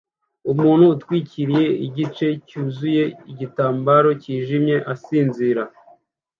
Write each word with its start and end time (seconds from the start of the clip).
Umuntu 0.51 0.85
utwikiriye 0.93 1.67
igice 1.85 2.27
cyuzuye 2.47 3.03
igitambaro 3.31 4.09
cyijimye 4.21 4.75
asinzira 4.93 5.63